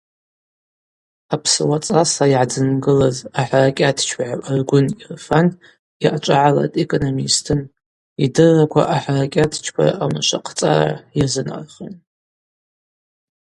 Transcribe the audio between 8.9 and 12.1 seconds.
ахӏаракьатчпара аунашвахъцӏара йазынархан.